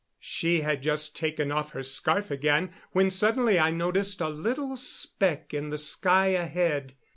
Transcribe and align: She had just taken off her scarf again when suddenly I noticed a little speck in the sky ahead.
She 0.19 0.61
had 0.61 0.81
just 0.81 1.15
taken 1.15 1.51
off 1.51 1.73
her 1.73 1.83
scarf 1.83 2.31
again 2.31 2.73
when 2.91 3.11
suddenly 3.11 3.59
I 3.59 3.69
noticed 3.69 4.19
a 4.19 4.29
little 4.29 4.75
speck 4.75 5.53
in 5.53 5.69
the 5.69 5.77
sky 5.77 6.29
ahead. 6.29 6.95